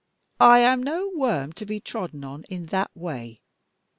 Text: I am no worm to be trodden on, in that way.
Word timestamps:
I 0.39 0.61
am 0.61 0.81
no 0.81 1.11
worm 1.13 1.53
to 1.53 1.63
be 1.63 1.79
trodden 1.79 2.23
on, 2.23 2.43
in 2.45 2.65
that 2.73 2.89
way. 2.95 3.43